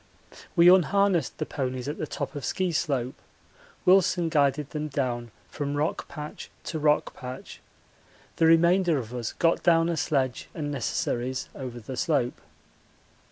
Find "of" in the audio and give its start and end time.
2.33-2.43, 8.97-9.13